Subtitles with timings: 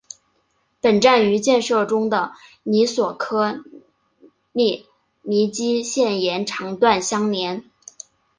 [0.81, 2.31] 本站与建设中的
[2.65, 3.63] 及索科
[4.51, 4.87] 利
[5.21, 7.63] 尼基线延长段相连。